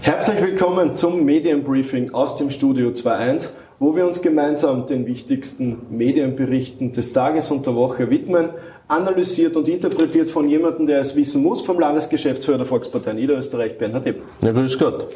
[0.00, 6.92] Herzlich willkommen zum Medienbriefing aus dem Studio 2.1, wo wir uns gemeinsam den wichtigsten Medienberichten
[6.92, 8.50] des Tages und der Woche widmen,
[8.88, 14.06] analysiert und interpretiert von jemandem, der es wissen muss, vom Landesgeschäftsführer der Volkspartei Niederösterreich, Bernhard
[14.06, 14.22] Epp.
[14.42, 15.06] Ja, grüß Gott.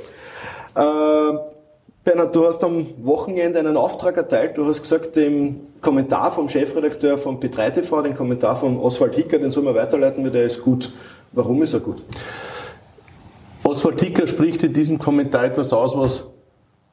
[0.74, 1.38] Äh,
[2.04, 4.56] Bernhard, du hast am Wochenende einen Auftrag erteilt.
[4.56, 9.38] Du hast gesagt, den Kommentar vom Chefredakteur von P3 TV, den Kommentar von Oswald Hicker,
[9.38, 10.92] den soll man weiterleiten, weil der ist gut.
[11.32, 12.02] Warum ist er gut?
[13.64, 16.24] Oswald Hicker spricht in diesem Kommentar etwas aus, was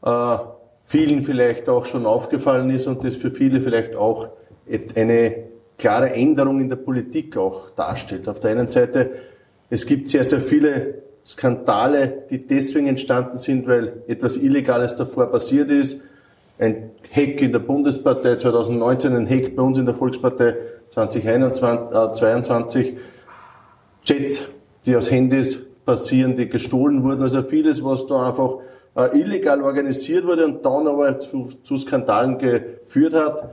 [0.03, 0.43] äh,
[0.85, 4.29] vielen vielleicht auch schon aufgefallen ist und das für viele vielleicht auch
[4.95, 5.45] eine
[5.77, 8.27] klare Änderung in der Politik auch darstellt.
[8.27, 9.11] Auf der einen Seite,
[9.69, 15.71] es gibt sehr, sehr viele Skandale, die deswegen entstanden sind, weil etwas Illegales davor passiert
[15.71, 16.01] ist.
[16.59, 20.55] Ein Hack in der Bundespartei 2019, ein Hack bei uns in der Volkspartei
[20.91, 22.97] 2022, äh,
[24.05, 24.43] Chats,
[24.85, 27.23] die aus Handys passieren, die gestohlen wurden.
[27.23, 28.57] Also vieles, was da einfach
[28.95, 33.49] äh, illegal organisiert wurde und dann aber zu, zu Skandalen geführt hat.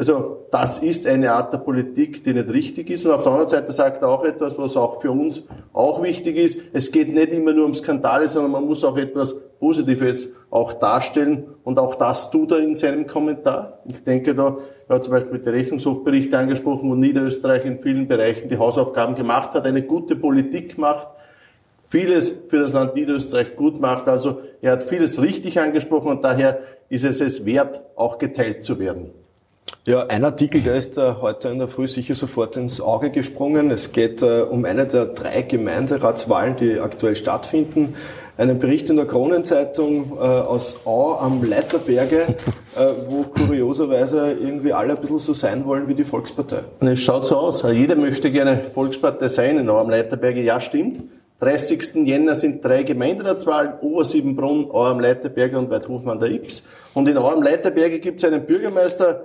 [0.00, 3.04] Also das ist eine Art der Politik, die nicht richtig ist.
[3.04, 6.38] Und auf der anderen Seite sagt er auch etwas, was auch für uns auch wichtig
[6.38, 6.58] ist.
[6.72, 11.48] Es geht nicht immer nur um Skandale, sondern man muss auch etwas Positives auch darstellen.
[11.64, 13.80] Und auch das tut er in seinem Kommentar.
[13.92, 14.56] Ich denke da,
[14.88, 19.52] er hat zum Beispiel die Rechnungshofberichte angesprochen, wo Niederösterreich in vielen Bereichen die Hausaufgaben gemacht
[19.52, 21.08] hat, eine gute Politik macht,
[21.88, 24.08] vieles für das Land Niederösterreich gut macht.
[24.08, 28.78] Also er hat vieles richtig angesprochen und daher ist es es wert, auch geteilt zu
[28.78, 29.19] werden.
[29.86, 33.70] Ja, ein Artikel, der ist äh, heute in der Früh sicher sofort ins Auge gesprungen.
[33.70, 37.94] Es geht äh, um eine der drei Gemeinderatswahlen, die aktuell stattfinden.
[38.36, 42.20] Einen Bericht in der Kronenzeitung äh, aus Au am Leiterberge,
[42.76, 46.58] äh, wo kurioserweise irgendwie alle ein bisschen so sein wollen wie die Volkspartei.
[46.80, 47.62] Es schaut so aus.
[47.62, 50.42] Jeder möchte gerne Volkspartei sein in Au am Leiterberge.
[50.42, 51.02] Ja, stimmt.
[51.40, 52.06] 30.
[52.06, 56.62] Jänner sind drei Gemeinderatswahlen, Obersiebenbrunn, Au am Leiterberge und Weidhofen an der Ips.
[56.92, 59.22] Und in Au am Leiterberge gibt es einen Bürgermeister,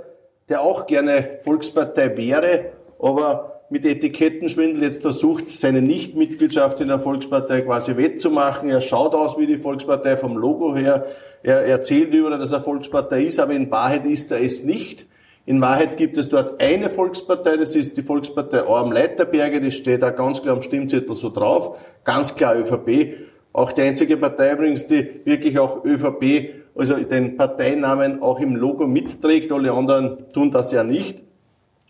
[0.49, 7.61] der auch gerne Volkspartei wäre, aber mit Etikettenschwindel jetzt versucht, seine Nichtmitgliedschaft in der Volkspartei
[7.61, 8.69] quasi wettzumachen.
[8.69, 11.05] Er schaut aus wie die Volkspartei vom Logo her.
[11.41, 15.07] Er erzählt über, dass er Volkspartei ist, aber in Wahrheit ist er es nicht.
[15.47, 20.01] In Wahrheit gibt es dort eine Volkspartei, das ist die Volkspartei Orm Leiterberge, das steht
[20.01, 23.13] da ganz klar am Stimmzettel so drauf, ganz klar ÖVP.
[23.55, 28.85] Auch die einzige Partei übrigens, die wirklich auch ÖVP also den Parteinamen auch im Logo
[28.85, 29.49] mitträgt.
[29.53, 31.21] Alle anderen tun das ja nicht.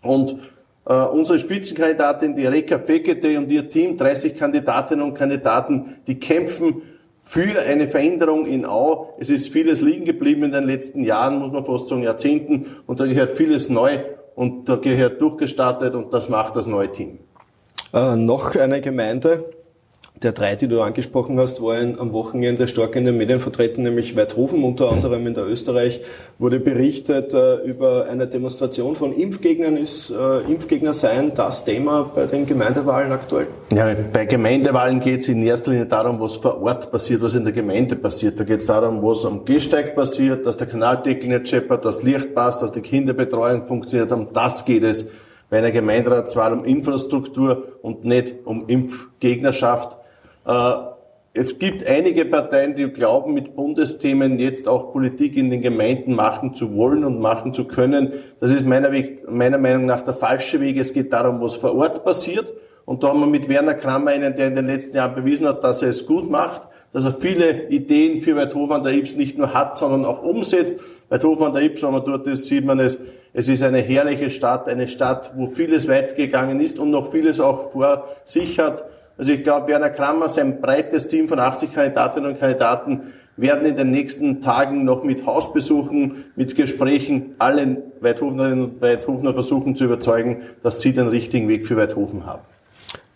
[0.00, 0.36] Und
[0.86, 6.82] äh, unsere Spitzenkandidatin, die Reka Fekete und ihr Team, 30 Kandidatinnen und Kandidaten, die kämpfen
[7.20, 9.16] für eine Veränderung in Au.
[9.18, 13.00] Es ist vieles liegen geblieben in den letzten Jahren, muss man fast sagen Jahrzehnten, und
[13.00, 13.98] da gehört vieles neu
[14.36, 17.18] und da gehört durchgestartet und das macht das neue Team.
[17.92, 19.46] Äh, noch eine Gemeinde,
[20.22, 24.16] der drei, die du angesprochen hast, waren am Wochenende stark in den Medien vertreten, nämlich
[24.16, 26.00] Weidhofen, unter anderem in der Österreich
[26.38, 29.76] wurde berichtet äh, über eine Demonstration von Impfgegnern.
[29.76, 33.48] Ist äh, Impfgegner sein das Thema bei den Gemeindewahlen aktuell?
[33.72, 37.44] Ja, bei Gemeindewahlen geht es in erster Linie darum, was vor Ort passiert, was in
[37.44, 38.40] der Gemeinde passiert.
[38.40, 42.34] Da geht es darum, was am Gehsteig passiert, dass der Kanaldeckel nicht scheppert, dass Licht
[42.34, 44.10] passt, dass die Kinderbetreuung funktioniert.
[44.12, 45.06] Um das geht es
[45.50, 49.98] bei einer Gemeinderatswahl um Infrastruktur und nicht um Impfgegnerschaft.
[50.46, 50.72] Äh,
[51.38, 56.54] es gibt einige Parteien, die glauben, mit Bundesthemen jetzt auch Politik in den Gemeinden machen
[56.54, 58.14] zu wollen und machen zu können.
[58.40, 60.78] Das ist meiner, Weg, meiner Meinung nach der falsche Weg.
[60.78, 62.54] Es geht darum, was vor Ort passiert.
[62.86, 65.62] Und da haben wir mit Werner Krammer einen, der in den letzten Jahren bewiesen hat,
[65.62, 69.36] dass er es gut macht, dass er viele Ideen für Weidhofen an der Ips nicht
[69.36, 70.78] nur hat, sondern auch umsetzt.
[71.10, 72.98] Weidhofen an der Ips, wenn man dort ist, sieht man es.
[73.34, 77.40] Es ist eine herrliche Stadt, eine Stadt, wo vieles weit gegangen ist und noch vieles
[77.40, 78.84] auch vor sich hat.
[79.18, 83.76] Also ich glaube, Werner Krammer, sein breites Team von 80 Kandidatinnen und Kandidaten werden in
[83.76, 90.42] den nächsten Tagen noch mit Hausbesuchen, mit Gesprächen allen Weidhofnerinnen und Weidhofner versuchen zu überzeugen,
[90.62, 92.42] dass sie den richtigen Weg für Weidhofen haben.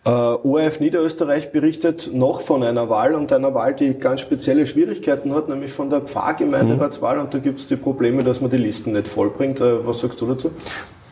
[0.06, 5.34] Uh, ORF Niederösterreich berichtet noch von einer Wahl und einer Wahl, die ganz spezielle Schwierigkeiten
[5.34, 8.92] hat, nämlich von der Pfarrgemeinderatswahl und da gibt es die Probleme, dass man die Listen
[8.92, 9.60] nicht vollbringt.
[9.60, 10.52] Uh, was sagst du dazu?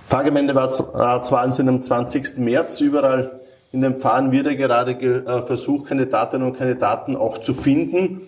[0.09, 2.39] Pfarrgemeinderatswahlen sind am 20.
[2.39, 3.38] März überall
[3.73, 8.23] in den Pfaden wird ja gerade äh, versucht, Kandidatinnen und Kandidaten auch zu finden.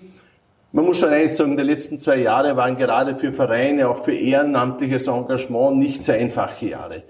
[0.73, 4.15] Man muss schon eines sagen, die letzten zwei Jahre waren gerade für Vereine, auch für
[4.15, 7.03] ehrenamtliches Engagement nicht sehr einfache Jahre.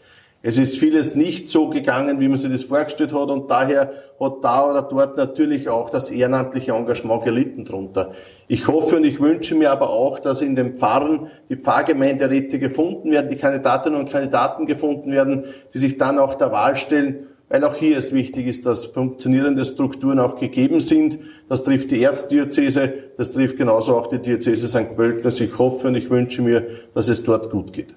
[0.42, 4.32] Es ist vieles nicht so gegangen, wie man sich das vorgestellt hat und daher hat
[4.42, 8.12] da oder dort natürlich auch das ehrenamtliche Engagement gelitten drunter.
[8.48, 13.10] Ich hoffe und ich wünsche mir aber auch, dass in den Pfarren die Pfarrgemeinderäte gefunden
[13.10, 15.44] werden, die Kandidatinnen und Kandidaten gefunden werden,
[15.74, 19.64] die sich dann auch der Wahl stellen weil auch hier es wichtig ist, dass funktionierende
[19.64, 21.18] Strukturen auch gegeben sind.
[21.48, 24.96] Das trifft die Erzdiözese, das trifft genauso auch die Diözese St.
[24.96, 25.24] Pölten.
[25.24, 26.64] Also ich hoffe und ich wünsche mir,
[26.94, 27.96] dass es dort gut geht.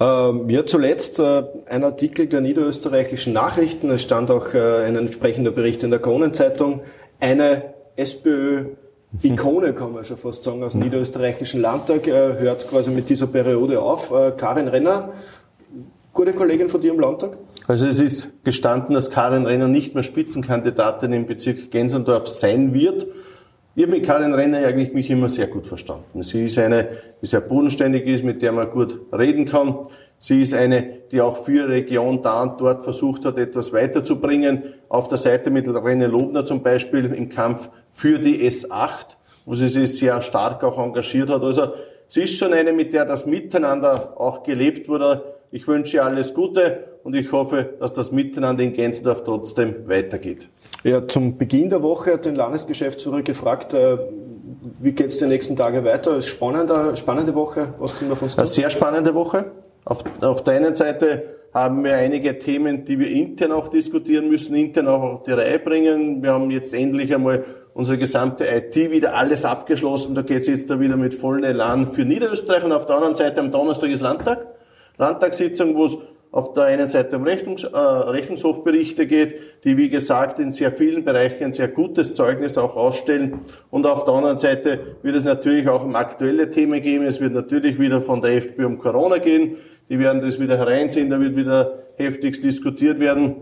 [0.00, 3.88] Ähm, ja, zuletzt äh, ein Artikel der niederösterreichischen Nachrichten.
[3.90, 6.80] Es stand auch äh, ein entsprechender Bericht in der Kronenzeitung.
[7.20, 8.64] Eine SPÖ
[9.22, 13.28] Ikone, kann man schon fast sagen, aus dem niederösterreichischen Landtag, äh, hört quasi mit dieser
[13.28, 14.12] Periode auf.
[14.36, 15.10] Karin Renner,
[16.12, 17.36] gute Kollegin von dir im Landtag?
[17.68, 23.06] Also es ist gestanden, dass Karin Renner nicht mehr Spitzenkandidatin im Bezirk Gensendorf sein wird.
[23.74, 26.22] Ich habe mit Karin Renner eigentlich mich immer sehr gut verstanden.
[26.22, 26.88] Sie ist eine,
[27.22, 29.86] die sehr bodenständig ist, mit der man gut reden kann.
[30.18, 34.64] Sie ist eine, die auch für ihre Region da und dort versucht hat, etwas weiterzubringen.
[34.88, 39.16] Auf der Seite mit René Lobner zum Beispiel im Kampf für die S8,
[39.46, 41.42] wo sie sich sehr stark auch engagiert hat.
[41.42, 41.68] Also
[42.06, 45.22] sie ist schon eine, mit der das Miteinander auch gelebt wurde.
[45.54, 50.48] Ich wünsche alles Gute und ich hoffe, dass das Miteinander in Gänzendorf trotzdem weitergeht.
[50.82, 53.98] Ja, zum Beginn der Woche hat den Landesgeschäftsführer gefragt, äh,
[54.80, 56.16] wie geht es die nächsten Tage weiter?
[56.16, 57.74] Ist spannende, spannende Woche.
[57.78, 59.52] Was kommt auf uns Eine sehr spannende Woche.
[59.84, 64.54] Auf, auf der einen Seite haben wir einige Themen, die wir intern auch diskutieren müssen,
[64.54, 66.22] intern auch auf die Reihe bringen.
[66.22, 67.44] Wir haben jetzt endlich einmal
[67.74, 70.14] unsere gesamte IT wieder alles abgeschlossen.
[70.14, 72.64] Da geht es jetzt da wieder mit vollen Elan für Niederösterreich.
[72.64, 74.46] Und auf der anderen Seite am Donnerstag ist Landtag.
[74.98, 75.96] Landtagssitzung, wo es
[76.32, 79.34] auf der einen Seite um Rechnungs, äh, Rechnungshofberichte geht,
[79.64, 83.40] die wie gesagt in sehr vielen Bereichen ein sehr gutes Zeugnis auch ausstellen.
[83.70, 87.04] Und auf der anderen Seite wird es natürlich auch um aktuelle Themen gehen.
[87.04, 89.56] Es wird natürlich wieder von der FPÖ um Corona gehen.
[89.90, 93.36] Die werden das wieder hereinziehen, da wird wieder heftigst diskutiert werden.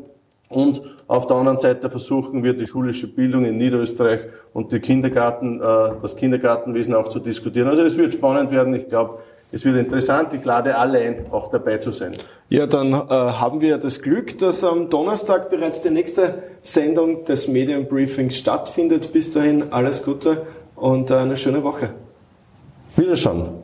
[0.48, 4.22] Und auf der anderen Seite versuchen wir die schulische Bildung in Niederösterreich
[4.52, 7.68] und die Kindergarten, äh, das Kindergartenwesen auch zu diskutieren.
[7.68, 8.74] Also es wird spannend werden.
[8.74, 9.20] Ich glaube,
[9.52, 10.32] es wird interessant.
[10.34, 12.16] Ich lade alle ein, auch dabei zu sein.
[12.48, 17.48] Ja, dann äh, haben wir das Glück, dass am Donnerstag bereits die nächste Sendung des
[17.48, 19.12] Medienbriefings stattfindet.
[19.12, 21.90] Bis dahin alles Gute und äh, eine schöne Woche.
[22.96, 23.60] Wiederschauen.